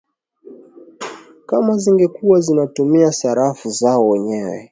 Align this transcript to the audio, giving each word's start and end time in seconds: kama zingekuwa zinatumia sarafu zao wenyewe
kama 1.45 1.77
zingekuwa 1.77 2.39
zinatumia 2.39 3.11
sarafu 3.11 3.69
zao 3.69 4.09
wenyewe 4.09 4.59